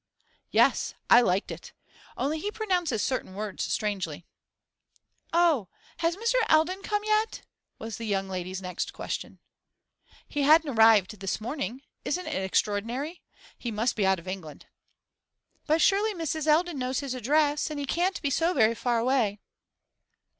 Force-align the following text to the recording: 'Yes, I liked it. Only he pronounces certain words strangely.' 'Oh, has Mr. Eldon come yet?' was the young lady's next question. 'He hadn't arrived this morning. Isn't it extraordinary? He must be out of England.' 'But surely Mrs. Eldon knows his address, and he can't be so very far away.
'Yes, 0.49 0.95
I 1.11 1.21
liked 1.21 1.51
it. 1.51 1.73
Only 2.17 2.39
he 2.39 2.49
pronounces 2.49 3.03
certain 3.03 3.35
words 3.35 3.63
strangely.' 3.65 4.25
'Oh, 5.31 5.67
has 5.97 6.15
Mr. 6.17 6.37
Eldon 6.49 6.81
come 6.81 7.03
yet?' 7.03 7.43
was 7.77 7.97
the 7.97 8.07
young 8.07 8.27
lady's 8.27 8.63
next 8.63 8.93
question. 8.93 9.37
'He 10.27 10.41
hadn't 10.41 10.71
arrived 10.71 11.19
this 11.19 11.39
morning. 11.39 11.83
Isn't 12.03 12.25
it 12.25 12.41
extraordinary? 12.43 13.21
He 13.59 13.69
must 13.69 13.95
be 13.95 14.07
out 14.07 14.17
of 14.17 14.27
England.' 14.27 14.65
'But 15.67 15.83
surely 15.83 16.15
Mrs. 16.15 16.47
Eldon 16.47 16.79
knows 16.79 17.01
his 17.01 17.13
address, 17.13 17.69
and 17.69 17.79
he 17.79 17.85
can't 17.85 18.19
be 18.23 18.31
so 18.31 18.55
very 18.55 18.73
far 18.73 18.97
away. 18.97 19.39